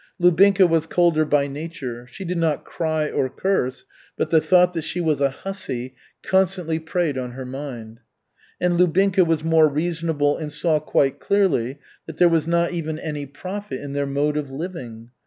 [0.19, 2.07] Lubinka was colder by nature.
[2.07, 3.85] She did not cry or curse,
[4.17, 5.93] but the thought that she was a "hussy"
[6.23, 7.99] constantly preyed on her mind.
[8.59, 11.77] And Lubinka was more reasonable and saw quite clearly
[12.07, 15.11] that there was not even any profit in their mode of living.